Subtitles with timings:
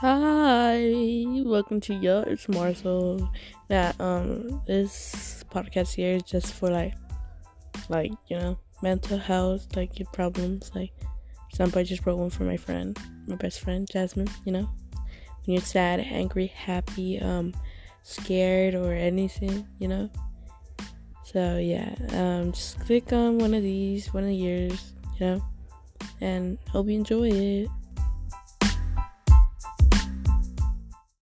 [0.00, 3.32] Hi, welcome to Yo, it's Marcel.
[3.68, 6.92] That um this podcast here is just for like
[7.88, 10.70] like, you know, mental health, like your problems.
[10.74, 10.92] Like
[11.54, 12.94] somebody just wrote one for my friend,
[13.26, 14.68] my best friend, Jasmine, you know.
[15.46, 17.54] When you're sad, angry, happy, um,
[18.02, 20.10] scared or anything, you know.
[21.24, 25.44] So yeah, um just click on one of these, one of yours, you know,
[26.20, 27.68] and hope you enjoy it.